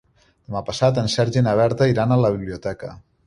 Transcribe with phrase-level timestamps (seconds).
[0.51, 2.93] Demà passat en Sergi i na Berta iran a la biblioteca.